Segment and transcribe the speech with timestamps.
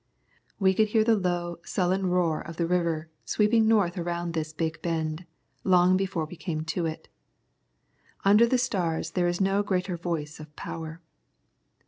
[0.59, 4.81] We could hear the low, sullen roar of the river sweeping north around this big
[4.81, 5.27] bend,
[5.63, 7.07] long before we came to it.
[8.25, 11.01] Under the stars there is no greater voice of power.